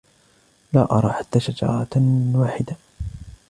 لا 0.73 0.91
أرى 0.91 1.13
حتى 1.13 1.39
شجرة 1.39 1.87
واحدة. 2.35 2.75